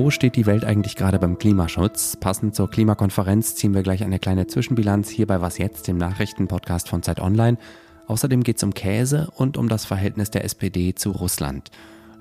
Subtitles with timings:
[0.00, 2.14] Wo steht die Welt eigentlich gerade beim Klimaschutz?
[2.14, 6.88] Passend zur Klimakonferenz ziehen wir gleich eine kleine Zwischenbilanz hier bei Was jetzt, dem Nachrichtenpodcast
[6.88, 7.58] von Zeit Online.
[8.06, 11.72] Außerdem geht es um Käse und um das Verhältnis der SPD zu Russland.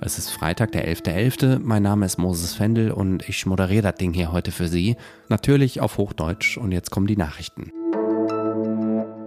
[0.01, 1.57] Es ist Freitag, der 11.11.
[1.57, 1.59] .11.
[1.59, 4.95] Mein Name ist Moses Fendel und ich moderiere das Ding hier heute für Sie.
[5.29, 7.71] Natürlich auf Hochdeutsch und jetzt kommen die Nachrichten.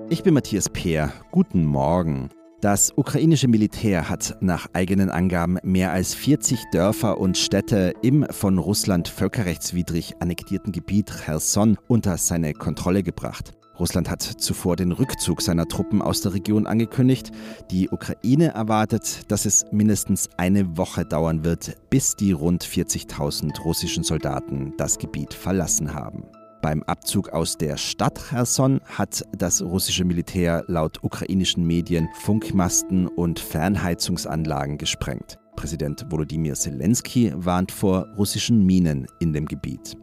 [0.08, 1.12] Ich bin Matthias Peer.
[1.30, 2.30] Guten Morgen.
[2.60, 8.58] Das ukrainische Militär hat nach eigenen Angaben mehr als 40 Dörfer und Städte im von
[8.58, 13.54] Russland völkerrechtswidrig annektierten Gebiet Cherson unter seine Kontrolle gebracht.
[13.78, 17.30] Russland hat zuvor den Rückzug seiner Truppen aus der Region angekündigt.
[17.70, 24.04] Die Ukraine erwartet, dass es mindestens eine Woche dauern wird, bis die rund 40.000 russischen
[24.04, 26.24] Soldaten das Gebiet verlassen haben.
[26.62, 33.38] Beim Abzug aus der Stadt Cherson hat das russische Militär laut ukrainischen Medien Funkmasten und
[33.38, 35.38] Fernheizungsanlagen gesprengt.
[35.56, 39.96] Präsident Volodymyr Zelensky warnt vor russischen Minen in dem Gebiet.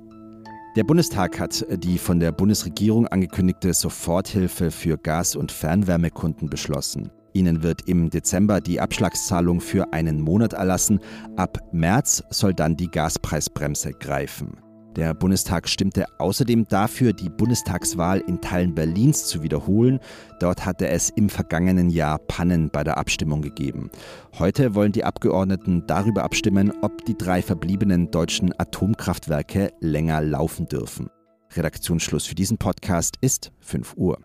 [0.76, 7.12] Der Bundestag hat die von der Bundesregierung angekündigte Soforthilfe für Gas- und Fernwärmekunden beschlossen.
[7.34, 11.00] Ihnen wird im Dezember die Abschlagszahlung für einen Monat erlassen.
[11.36, 14.58] Ab März soll dann die Gaspreisbremse greifen.
[14.98, 20.00] Der Bundestag stimmte außerdem dafür, die Bundestagswahl in Teilen Berlins zu wiederholen.
[20.40, 23.92] Dort hatte es im vergangenen Jahr Pannen bei der Abstimmung gegeben.
[24.40, 31.12] Heute wollen die Abgeordneten darüber abstimmen, ob die drei verbliebenen deutschen Atomkraftwerke länger laufen dürfen.
[31.56, 34.18] Redaktionsschluss für diesen Podcast ist 5 Uhr.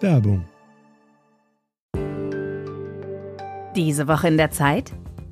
[0.00, 0.44] Werbung.
[3.76, 4.92] Diese Woche in der Zeit?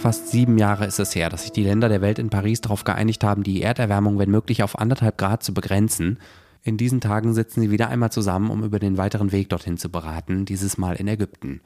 [0.00, 2.84] Fast sieben Jahre ist es her, dass sich die Länder der Welt in Paris darauf
[2.84, 6.18] geeinigt haben, die Erderwärmung, wenn möglich, auf anderthalb Grad zu begrenzen.
[6.62, 9.90] In diesen Tagen sitzen sie wieder einmal zusammen, um über den weiteren Weg dorthin zu
[9.90, 11.60] beraten, dieses Mal in Ägypten.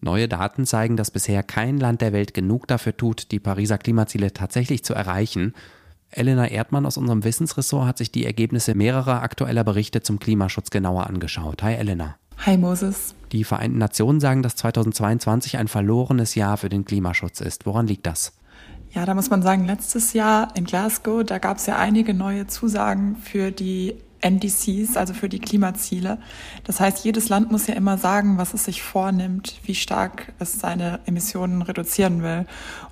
[0.00, 4.32] Neue Daten zeigen, dass bisher kein Land der Welt genug dafür tut, die Pariser Klimaziele
[4.32, 5.54] tatsächlich zu erreichen.
[6.10, 11.06] Elena Erdmann aus unserem Wissensressort hat sich die Ergebnisse mehrerer aktueller Berichte zum Klimaschutz genauer
[11.06, 11.62] angeschaut.
[11.62, 12.16] Hi Elena.
[12.44, 13.14] Hi Moses.
[13.32, 17.66] Die Vereinten Nationen sagen, dass 2022 ein verlorenes Jahr für den Klimaschutz ist.
[17.66, 18.32] Woran liegt das?
[18.94, 22.46] Ja, da muss man sagen, letztes Jahr in Glasgow, da gab es ja einige neue
[22.46, 26.18] Zusagen für die NDCs, also für die Klimaziele.
[26.64, 30.58] Das heißt, jedes Land muss ja immer sagen, was es sich vornimmt, wie stark es
[30.58, 32.46] seine Emissionen reduzieren will.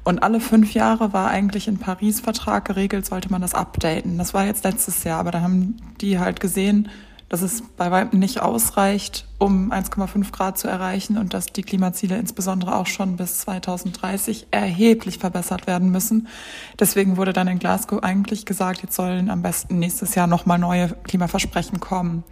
[0.04, 4.18] Und alle fünf Jahre war eigentlich in Paris-Vertrag geregelt, sollte man das updaten.
[4.18, 6.88] Das war jetzt letztes Jahr, aber da haben die halt gesehen,
[7.28, 12.16] dass es bei weitem nicht ausreicht, um 1,5 Grad zu erreichen und dass die Klimaziele
[12.16, 16.28] insbesondere auch schon bis 2030 erheblich verbessert werden müssen.
[16.78, 20.88] Deswegen wurde dann in Glasgow eigentlich gesagt, jetzt sollen am besten nächstes Jahr nochmal neue
[21.04, 22.22] Klimaversprechen kommen.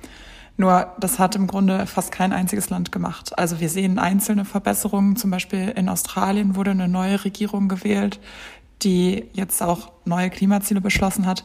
[0.56, 3.37] Nur das hat im Grunde fast kein einziges Land gemacht.
[3.37, 5.16] Also wir sehen einzelne Verbesserungen.
[5.16, 8.21] Zum Beispiel in Australien wurde eine neue Regierung gewählt,
[8.83, 11.45] die jetzt auch neue Klimaziele beschlossen hat.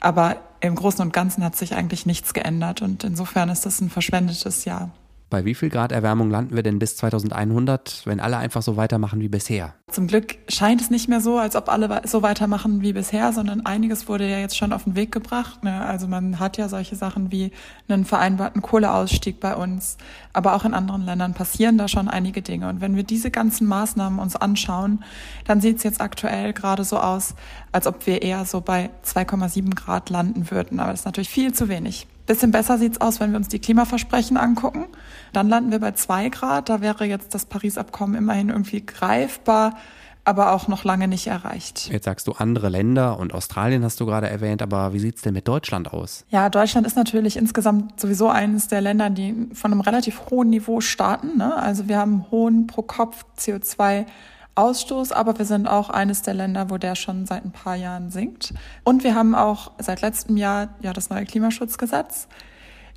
[0.00, 3.90] Aber im Großen und Ganzen hat sich eigentlich nichts geändert und insofern ist das ein
[3.90, 4.90] verschwendetes Jahr.
[5.30, 9.20] Bei wie viel Grad Erwärmung landen wir denn bis 2100, wenn alle einfach so weitermachen
[9.20, 9.74] wie bisher?
[9.88, 13.64] Zum Glück scheint es nicht mehr so, als ob alle so weitermachen wie bisher, sondern
[13.64, 15.62] einiges wurde ja jetzt schon auf den Weg gebracht.
[15.62, 15.82] Ne?
[15.82, 17.52] Also man hat ja solche Sachen wie
[17.88, 19.98] einen vereinbarten Kohleausstieg bei uns,
[20.32, 22.68] aber auch in anderen Ländern passieren da schon einige Dinge.
[22.68, 25.04] Und wenn wir diese ganzen Maßnahmen uns anschauen,
[25.46, 27.36] dann sieht es jetzt aktuell gerade so aus,
[27.70, 30.80] als ob wir eher so bei 2,7 Grad landen würden.
[30.80, 32.08] Aber das ist natürlich viel zu wenig.
[32.30, 34.86] Bisschen besser sieht's aus, wenn wir uns die Klimaversprechen angucken.
[35.32, 36.68] Dann landen wir bei zwei Grad.
[36.68, 39.74] Da wäre jetzt das Paris-Abkommen immerhin irgendwie greifbar,
[40.22, 41.90] aber auch noch lange nicht erreicht.
[41.90, 45.34] Jetzt sagst du andere Länder und Australien hast du gerade erwähnt, aber wie sieht's denn
[45.34, 46.24] mit Deutschland aus?
[46.28, 50.80] Ja, Deutschland ist natürlich insgesamt sowieso eines der Länder, die von einem relativ hohen Niveau
[50.80, 51.36] starten.
[51.36, 51.56] Ne?
[51.56, 54.06] Also wir haben hohen pro Kopf CO2
[54.54, 58.10] Ausstoß, aber wir sind auch eines der Länder, wo der schon seit ein paar Jahren
[58.10, 58.52] sinkt.
[58.84, 62.28] Und wir haben auch seit letztem Jahr ja das neue Klimaschutzgesetz.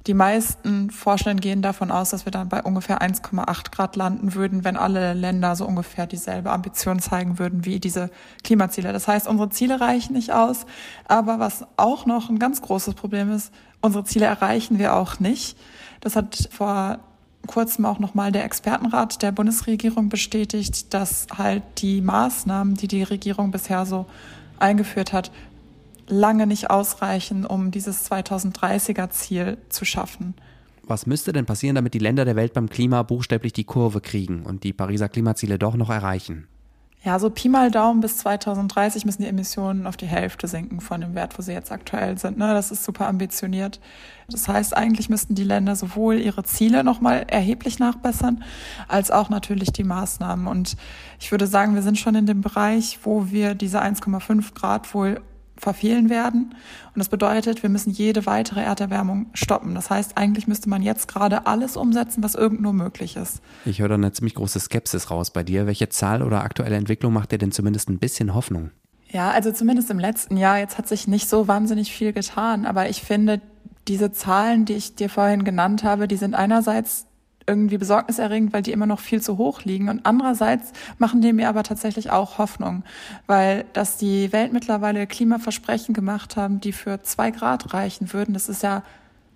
[0.06, 4.66] Die meisten Forschenden gehen davon aus, dass wir dann bei ungefähr 1,8 Grad landen würden,
[4.66, 8.10] wenn alle Länder so ungefähr dieselbe Ambition zeigen würden wie diese
[8.44, 8.92] Klimaziele.
[8.92, 10.66] Das heißt, unsere Ziele reichen nicht aus.
[11.08, 15.58] Aber was auch noch ein ganz großes Problem ist, unsere Ziele erreichen wir auch nicht.
[16.02, 17.00] Das hat vor
[17.48, 23.52] kurzem auch nochmal der Expertenrat der Bundesregierung bestätigt, dass halt die Maßnahmen, die die Regierung
[23.52, 24.06] bisher so
[24.60, 25.32] eingeführt hat,
[26.08, 30.34] lange nicht ausreichen, um dieses 2030er Ziel zu schaffen.
[30.86, 34.44] Was müsste denn passieren, damit die Länder der Welt beim Klima buchstäblich die Kurve kriegen
[34.44, 36.48] und die Pariser Klimaziele doch noch erreichen?
[37.06, 41.02] Ja, so Pi mal Daumen bis 2030 müssen die Emissionen auf die Hälfte sinken von
[41.02, 42.38] dem Wert, wo sie jetzt aktuell sind.
[42.38, 42.54] Ne?
[42.54, 43.82] Das ist super ambitioniert.
[44.30, 48.46] Das heißt, eigentlich müssten die Länder sowohl ihre Ziele nochmal erheblich nachbessern,
[48.88, 50.48] als auch natürlich die Maßnahmen.
[50.48, 50.78] Und
[51.20, 55.20] ich würde sagen, wir sind schon in dem Bereich, wo wir diese 1,5 Grad wohl
[55.58, 56.56] verfehlen werden.
[56.94, 59.76] Und das bedeutet, wir müssen jede weitere Erderwärmung stoppen.
[59.76, 63.42] Das heißt, eigentlich müsste man jetzt gerade alles umsetzen, was irgend nur möglich ist.
[63.66, 65.68] Ich höre da eine ziemlich große Skepsis raus bei dir.
[65.68, 68.72] Welche Zahl oder aktuelle Entwicklung macht dir denn zumindest ein bisschen Hoffnung?
[69.10, 70.58] Ja, also zumindest im letzten Jahr.
[70.58, 72.66] Jetzt hat sich nicht so wahnsinnig viel getan.
[72.66, 73.42] Aber ich finde,
[73.88, 77.06] diese Zahlen, die ich dir vorhin genannt habe, die sind einerseits
[77.48, 79.90] irgendwie besorgniserregend, weil die immer noch viel zu hoch liegen.
[79.90, 82.84] Und andererseits machen die mir aber tatsächlich auch Hoffnung,
[83.28, 88.50] weil dass die Welt mittlerweile Klimaversprechen gemacht haben, die für zwei Grad reichen würden, das
[88.50, 88.84] ist ja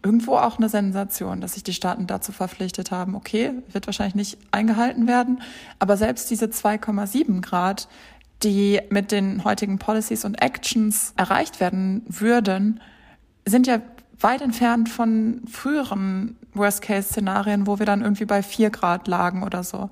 [0.04, 3.16] irgendwo auch eine Sensation, dass sich die Staaten dazu verpflichtet haben.
[3.16, 5.42] Okay, wird wahrscheinlich nicht eingehalten werden,
[5.80, 7.88] aber selbst diese 2,7 Grad,
[8.44, 12.80] die mit den heutigen Policies und Actions erreicht werden würden,
[13.46, 13.82] sind ja
[14.20, 19.90] weit entfernt von früheren Worst-Case-Szenarien, wo wir dann irgendwie bei vier Grad lagen oder so.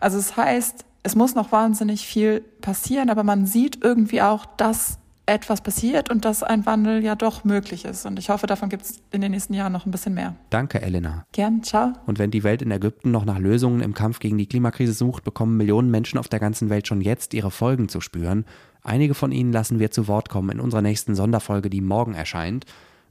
[0.00, 4.44] Also es das heißt, es muss noch wahnsinnig viel passieren, aber man sieht irgendwie auch,
[4.56, 4.98] dass
[5.28, 8.06] etwas passiert und dass ein Wandel ja doch möglich ist.
[8.06, 10.34] Und ich hoffe, davon gibt es in den nächsten Jahren noch ein bisschen mehr.
[10.50, 11.26] Danke, Elena.
[11.32, 11.92] Gern, ciao.
[12.06, 15.24] Und wenn die Welt in Ägypten noch nach Lösungen im Kampf gegen die Klimakrise sucht,
[15.24, 18.46] bekommen Millionen Menschen auf der ganzen Welt schon jetzt ihre Folgen zu spüren.
[18.82, 22.64] Einige von ihnen lassen wir zu Wort kommen in unserer nächsten Sonderfolge, die morgen erscheint.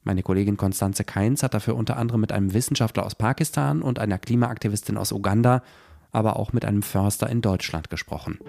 [0.07, 4.18] Meine Kollegin Konstanze Keins hat dafür unter anderem mit einem Wissenschaftler aus Pakistan und einer
[4.18, 5.62] Klimaaktivistin aus Uganda,
[6.13, 8.39] aber auch mit einem Förster in Deutschland gesprochen.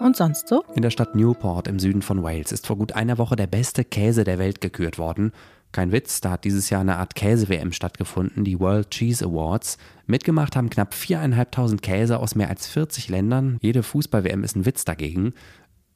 [0.00, 0.64] Und sonst so?
[0.74, 3.84] In der Stadt Newport im Süden von Wales ist vor gut einer Woche der beste
[3.84, 5.32] Käse der Welt gekürt worden.
[5.72, 9.78] Kein Witz, da hat dieses Jahr eine Art Käse-WM stattgefunden, die World Cheese Awards.
[10.06, 13.58] Mitgemacht haben knapp viereinhalbtausend Käse aus mehr als 40 Ländern.
[13.60, 15.32] Jede Fußball-WM ist ein Witz dagegen.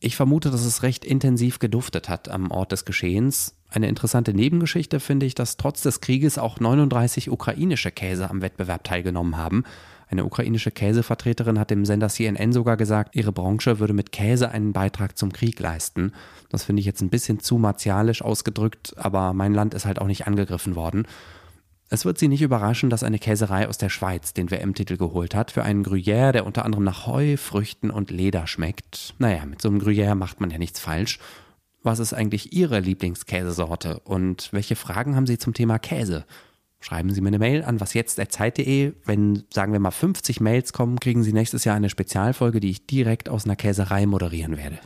[0.04, 3.54] Ich vermute, dass es recht intensiv geduftet hat am Ort des Geschehens.
[3.70, 8.84] Eine interessante Nebengeschichte finde ich, dass trotz des Krieges auch 39 ukrainische Käse am Wettbewerb
[8.84, 9.64] teilgenommen haben.
[10.10, 14.74] Eine ukrainische Käsevertreterin hat dem Sender CNN sogar gesagt, ihre Branche würde mit Käse einen
[14.74, 16.12] Beitrag zum Krieg leisten.
[16.50, 20.06] Das finde ich jetzt ein bisschen zu martialisch ausgedrückt, aber mein Land ist halt auch
[20.06, 21.06] nicht angegriffen worden.
[21.94, 25.52] Es wird Sie nicht überraschen, dass eine Käserei aus der Schweiz den WM-Titel geholt hat
[25.52, 29.14] für einen Gruyère, der unter anderem nach Heu, Früchten und Leder schmeckt.
[29.20, 31.20] Naja, mit so einem Gruyère macht man ja nichts falsch.
[31.84, 36.24] Was ist eigentlich Ihre Lieblingskäsesorte und welche Fragen haben Sie zum Thema Käse?
[36.80, 38.94] Schreiben Sie mir eine Mail an wasjetzt.zeit.de.
[39.04, 42.88] Wenn, sagen wir mal, 50 Mails kommen, kriegen Sie nächstes Jahr eine Spezialfolge, die ich
[42.88, 44.80] direkt aus einer Käserei moderieren werde.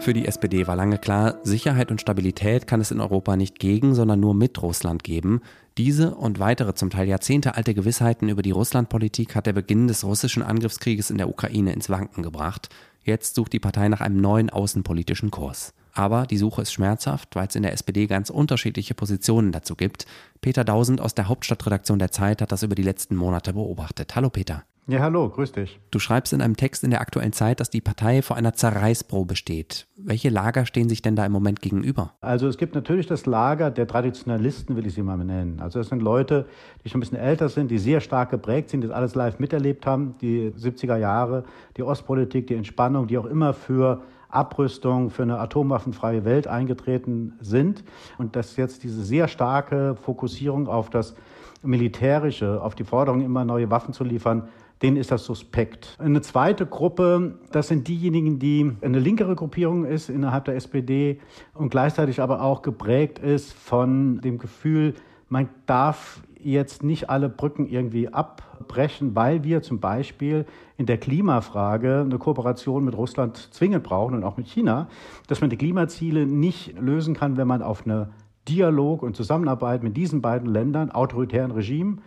[0.00, 3.94] Für die SPD war lange klar, Sicherheit und Stabilität kann es in Europa nicht gegen,
[3.94, 5.42] sondern nur mit Russland geben.
[5.76, 10.42] Diese und weitere zum Teil jahrzehntealte Gewissheiten über die Russlandpolitik hat der Beginn des russischen
[10.42, 12.68] Angriffskrieges in der Ukraine ins Wanken gebracht.
[13.04, 15.74] Jetzt sucht die Partei nach einem neuen außenpolitischen Kurs.
[15.92, 20.06] Aber die Suche ist schmerzhaft, weil es in der SPD ganz unterschiedliche Positionen dazu gibt.
[20.40, 24.14] Peter Dausend aus der Hauptstadtredaktion der Zeit hat das über die letzten Monate beobachtet.
[24.14, 24.64] Hallo Peter.
[24.90, 25.78] Ja, hallo, grüß dich.
[25.90, 29.36] Du schreibst in einem Text in der aktuellen Zeit, dass die Partei vor einer Zerreißprobe
[29.36, 29.86] steht.
[29.96, 32.14] Welche Lager stehen sich denn da im Moment gegenüber?
[32.22, 35.60] Also es gibt natürlich das Lager der Traditionalisten, will ich sie mal nennen.
[35.60, 36.46] Also das sind Leute,
[36.82, 39.38] die schon ein bisschen älter sind, die sehr stark geprägt sind, die das alles live
[39.38, 41.44] miterlebt haben, die 70er Jahre,
[41.76, 47.84] die Ostpolitik, die Entspannung, die auch immer für Abrüstung, für eine atomwaffenfreie Welt eingetreten sind.
[48.16, 51.14] Und dass jetzt diese sehr starke Fokussierung auf das
[51.62, 54.48] Militärische, auf die Forderung, immer neue Waffen zu liefern,
[54.82, 55.96] denen ist das suspekt.
[55.98, 61.20] Eine zweite Gruppe, das sind diejenigen, die eine linkere Gruppierung ist innerhalb der SPD
[61.54, 64.94] und gleichzeitig aber auch geprägt ist von dem Gefühl,
[65.28, 72.00] man darf jetzt nicht alle Brücken irgendwie abbrechen, weil wir zum Beispiel in der Klimafrage
[72.00, 74.88] eine Kooperation mit Russland zwingend brauchen und auch mit China,
[75.26, 78.10] dass man die Klimaziele nicht lösen kann, wenn man auf eine
[78.48, 82.00] Dialog und Zusammenarbeit mit diesen beiden Ländern, autoritären Regimen,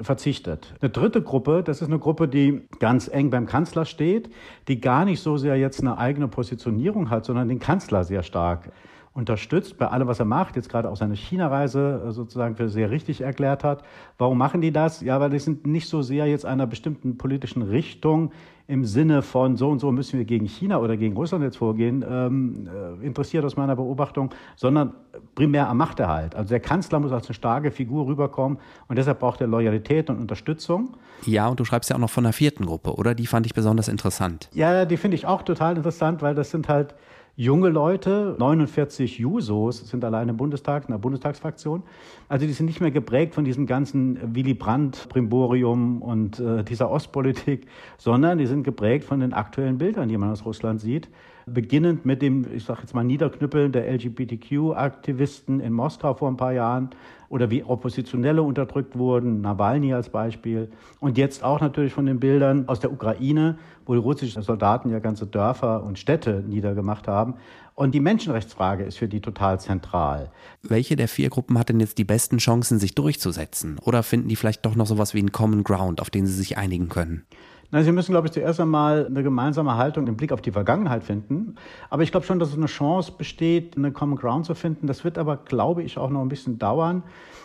[0.00, 0.74] verzichtet.
[0.80, 4.30] Eine dritte Gruppe, das ist eine Gruppe, die ganz eng beim Kanzler steht,
[4.68, 8.70] die gar nicht so sehr jetzt eine eigene Positionierung hat, sondern den Kanzler sehr stark
[9.16, 12.90] unterstützt bei allem, was er macht, jetzt gerade auch seine China-Reise äh, sozusagen für sehr
[12.90, 13.82] richtig erklärt hat.
[14.18, 15.00] Warum machen die das?
[15.00, 18.32] Ja, weil die sind nicht so sehr jetzt einer bestimmten politischen Richtung
[18.68, 22.04] im Sinne von so und so müssen wir gegen China oder gegen Russland jetzt vorgehen,
[22.08, 22.68] ähm,
[23.00, 24.92] äh, interessiert aus meiner Beobachtung, sondern
[25.34, 26.34] primär am Machterhalt.
[26.34, 28.58] Also der Kanzler muss als eine starke Figur rüberkommen
[28.88, 30.96] und deshalb braucht er Loyalität und Unterstützung.
[31.24, 33.14] Ja, und du schreibst ja auch noch von der vierten Gruppe, oder?
[33.14, 34.48] Die fand ich besonders interessant.
[34.52, 36.94] Ja, die finde ich auch total interessant, weil das sind halt
[37.36, 41.82] junge Leute, 49 Jusos sind allein im Bundestag, in der Bundestagsfraktion.
[42.28, 47.66] Also die sind nicht mehr geprägt von diesem ganzen Willy Brandt-Primborium und äh, dieser Ostpolitik,
[47.98, 51.10] sondern die sind geprägt von den aktuellen Bildern, die man aus Russland sieht.
[51.48, 56.52] Beginnend mit dem, ich sage jetzt mal, Niederknüppeln der LGBTQ-Aktivisten in Moskau vor ein paar
[56.52, 56.90] Jahren
[57.28, 60.72] oder wie Oppositionelle unterdrückt wurden, Nawalny als Beispiel.
[60.98, 64.98] Und jetzt auch natürlich von den Bildern aus der Ukraine, wo die russischen Soldaten ja
[64.98, 67.34] ganze Dörfer und Städte niedergemacht haben.
[67.76, 70.32] Und die Menschenrechtsfrage ist für die total zentral.
[70.62, 73.78] Welche der vier Gruppen hat denn jetzt die besten Chancen, sich durchzusetzen?
[73.84, 76.58] Oder finden die vielleicht doch noch sowas wie einen Common Ground, auf den sie sich
[76.58, 77.24] einigen können?
[77.70, 81.02] Na, Sie müssen, glaube ich, zuerst einmal eine gemeinsame Haltung im Blick auf die Vergangenheit
[81.02, 81.56] finden.
[81.90, 84.86] Aber ich glaube schon, dass es eine Chance besteht, eine Common Ground zu finden.
[84.86, 87.02] Das wird aber, glaube ich, auch noch ein bisschen dauern.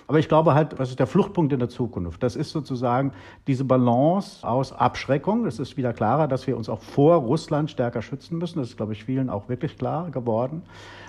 [0.08, 2.22] Aber ich glaube halt, was ist der Fluchtpunkt in der Zukunft?
[2.22, 3.14] Das ist sozusagen
[3.48, 5.46] diese Balance aus Abschreckung.
[5.46, 8.60] Es ist wieder klarer, dass wir uns auch vor Russland stärker schützen müssen.
[8.60, 10.64] Das ist, glaube ich, vielen auch wirklich klar geworden.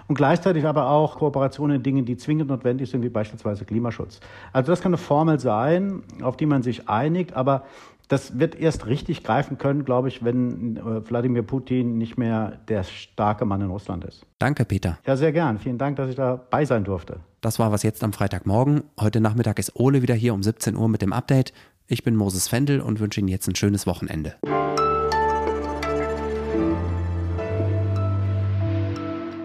[0.09, 4.21] Und gleichzeitig aber auch Kooperation in Dingen, die zwingend notwendig sind, wie beispielsweise Klimaschutz.
[4.52, 7.35] Also das kann eine Formel sein, auf die man sich einigt.
[7.35, 7.64] Aber
[8.12, 12.83] das wird erst richtig greifen können, glaube ich, wenn äh, Wladimir Putin nicht mehr der
[12.85, 14.26] starke Mann in Russland ist.
[14.38, 14.99] Danke, Peter.
[15.07, 15.59] Ja, sehr gern.
[15.59, 17.21] Vielen Dank, dass ich dabei sein durfte.
[17.40, 18.83] Das war was jetzt am Freitagmorgen.
[19.00, 21.54] Heute Nachmittag ist Ole wieder hier um 17 Uhr mit dem Update.
[21.87, 24.35] Ich bin Moses Fendel und wünsche Ihnen jetzt ein schönes Wochenende.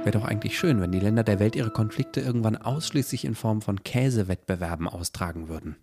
[0.04, 3.62] Wäre doch eigentlich schön, wenn die Länder der Welt ihre Konflikte irgendwann ausschließlich in Form
[3.62, 5.78] von Käsewettbewerben austragen würden.